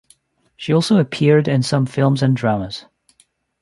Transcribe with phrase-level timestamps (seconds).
[0.57, 2.85] She also appeared in some films and dramas.